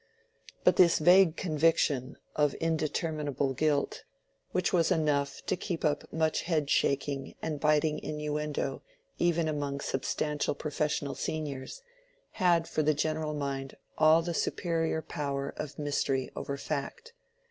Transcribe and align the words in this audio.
But 0.63 0.77
this 0.77 0.97
vague 0.97 1.37
conviction 1.37 2.17
of 2.35 2.55
indeterminable 2.55 3.53
guilt, 3.53 4.03
which 4.51 4.73
was 4.73 4.89
enough 4.89 5.45
to 5.45 5.55
keep 5.55 5.85
up 5.85 6.11
much 6.11 6.41
head 6.41 6.71
shaking 6.71 7.35
and 7.39 7.59
biting 7.59 7.99
innuendo 7.99 8.81
even 9.19 9.47
among 9.47 9.79
substantial 9.79 10.55
professional 10.55 11.13
seniors, 11.13 11.83
had 12.31 12.67
for 12.67 12.81
the 12.81 12.95
general 12.95 13.35
mind 13.35 13.77
all 13.95 14.23
the 14.23 14.33
superior 14.33 15.03
power 15.03 15.49
of 15.55 15.77
mystery 15.77 16.31
over 16.35 16.57
fact. 16.57 17.13